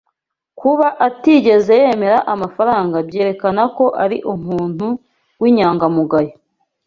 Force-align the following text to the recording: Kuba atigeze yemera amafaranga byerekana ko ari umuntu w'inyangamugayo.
Kuba 0.59 0.87
atigeze 1.07 1.71
yemera 1.81 2.17
amafaranga 2.33 2.97
byerekana 3.07 3.61
ko 3.75 3.85
ari 4.03 4.17
umuntu 4.33 4.87
w'inyangamugayo. 5.41 6.33